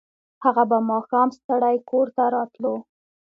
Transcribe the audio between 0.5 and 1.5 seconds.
به ماښام